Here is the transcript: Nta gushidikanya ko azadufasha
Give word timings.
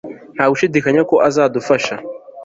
Nta 0.35 0.45
gushidikanya 0.51 1.01
ko 1.09 1.15
azadufasha 1.27 1.95